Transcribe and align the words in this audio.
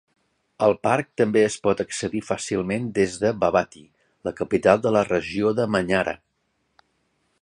El 0.67 0.71
parc 0.85 1.09
també 1.21 1.43
es 1.49 1.57
pot 1.67 1.83
accedir 1.83 2.23
fàcilment 2.29 2.87
des 2.95 3.19
de 3.25 3.33
Babati, 3.45 3.85
la 4.29 4.33
capital 4.41 4.83
de 4.87 4.95
la 4.97 5.05
regió 5.11 5.53
de 5.61 5.69
Manyara. 5.77 6.17